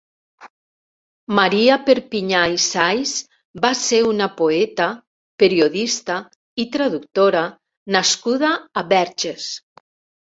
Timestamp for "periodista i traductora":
5.43-7.43